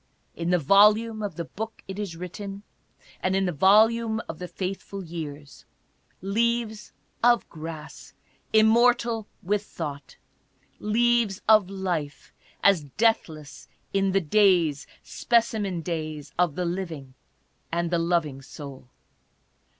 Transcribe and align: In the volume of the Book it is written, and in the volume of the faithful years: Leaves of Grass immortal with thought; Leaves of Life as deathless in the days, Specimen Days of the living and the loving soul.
In 0.35 0.49
the 0.49 0.57
volume 0.57 1.21
of 1.21 1.35
the 1.35 1.45
Book 1.45 1.83
it 1.87 1.99
is 1.99 2.15
written, 2.15 2.63
and 3.21 3.35
in 3.35 3.45
the 3.45 3.51
volume 3.51 4.19
of 4.27 4.39
the 4.39 4.47
faithful 4.47 5.03
years: 5.03 5.63
Leaves 6.23 6.91
of 7.23 7.47
Grass 7.49 8.15
immortal 8.51 9.27
with 9.43 9.63
thought; 9.63 10.17
Leaves 10.79 11.43
of 11.47 11.69
Life 11.69 12.33
as 12.63 12.85
deathless 12.97 13.67
in 13.93 14.11
the 14.11 14.21
days, 14.21 14.87
Specimen 15.03 15.81
Days 15.83 16.31
of 16.35 16.55
the 16.55 16.65
living 16.65 17.13
and 17.71 17.91
the 17.91 17.99
loving 17.99 18.41
soul. 18.41 18.89